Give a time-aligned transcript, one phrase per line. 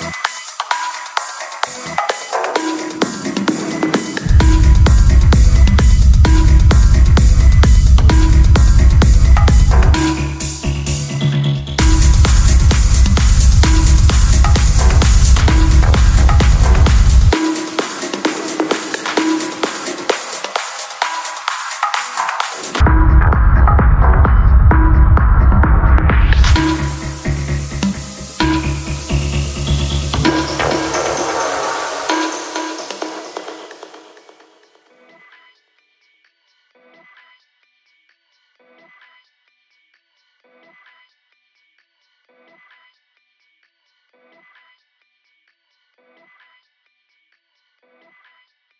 [0.00, 0.33] Thank